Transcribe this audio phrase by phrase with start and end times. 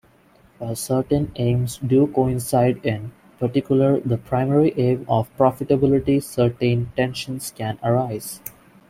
[0.57, 8.41] While certain aims do coincide-in particular the primary aim of profitability-certain tensions can arise.